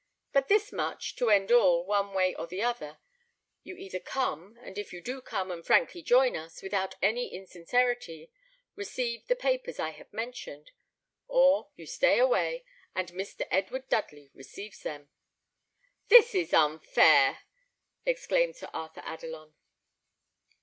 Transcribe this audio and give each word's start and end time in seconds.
But 0.33 0.47
thus 0.47 0.71
much, 0.71 1.15
to 1.17 1.29
end 1.29 1.51
all, 1.51 1.85
one 1.85 2.11
way 2.15 2.33
or 2.33 2.47
the 2.47 2.63
other: 2.63 2.97
you 3.61 3.75
either 3.75 3.99
come, 3.99 4.57
and, 4.63 4.75
if 4.79 4.91
you 4.91 4.99
do 4.99 5.21
come 5.21 5.51
and 5.51 5.63
frankly 5.63 6.01
join 6.01 6.35
us, 6.35 6.63
without 6.63 6.95
any 7.03 7.31
insincerity, 7.31 8.31
receive 8.75 9.27
the 9.27 9.35
papers 9.35 9.77
I 9.79 9.91
have 9.91 10.11
mentioned; 10.11 10.71
or 11.27 11.69
you 11.75 11.85
stay 11.85 12.17
away, 12.17 12.65
and 12.95 13.09
Mr. 13.09 13.47
Edward 13.51 13.89
Dudley 13.89 14.31
receives 14.33 14.81
them." 14.81 15.11
"This 16.07 16.33
is 16.33 16.51
unfair!" 16.51 17.41
exclaimed 18.03 18.55
Sir 18.55 18.71
Arthur 18.73 19.03
Adelon. 19.05 19.53